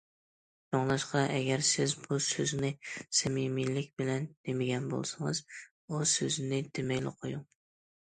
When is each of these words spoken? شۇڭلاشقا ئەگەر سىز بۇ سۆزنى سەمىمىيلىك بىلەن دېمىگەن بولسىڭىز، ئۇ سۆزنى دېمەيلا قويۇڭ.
شۇڭلاشقا 0.69 1.19
ئەگەر 1.33 1.63
سىز 1.67 1.93
بۇ 2.07 2.19
سۆزنى 2.29 2.73
سەمىمىيلىك 3.19 3.95
بىلەن 4.03 4.29
دېمىگەن 4.35 4.91
بولسىڭىز، 4.97 5.47
ئۇ 5.49 6.05
سۆزنى 6.17 6.65
دېمەيلا 6.77 7.19
قويۇڭ. 7.25 7.51